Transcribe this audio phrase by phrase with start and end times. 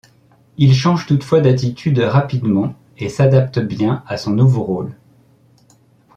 [0.57, 4.95] Il change toutefois d'attitude rapidement et s'adapte bien à son nouveau rôle.